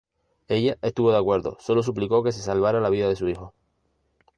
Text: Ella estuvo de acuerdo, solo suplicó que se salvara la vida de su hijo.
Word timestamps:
Ella 0.47 0.79
estuvo 0.81 1.11
de 1.11 1.19
acuerdo, 1.19 1.57
solo 1.59 1.83
suplicó 1.83 2.23
que 2.23 2.31
se 2.31 2.41
salvara 2.41 2.81
la 2.81 2.89
vida 2.89 3.07
de 3.07 3.15
su 3.15 3.29
hijo. 3.29 3.53